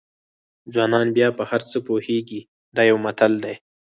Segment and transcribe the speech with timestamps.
[0.73, 2.41] ځوانان بیا په هر څه پوهېږي
[2.75, 3.55] دا یو متل دی.